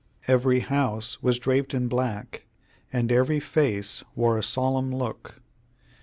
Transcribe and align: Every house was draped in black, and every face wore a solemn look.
Every 0.27 0.61
house 0.61 1.21
was 1.21 1.37
draped 1.37 1.75
in 1.75 1.87
black, 1.87 2.47
and 2.91 3.11
every 3.11 3.39
face 3.39 4.03
wore 4.15 4.35
a 4.35 4.41
solemn 4.41 4.89
look. 4.91 5.43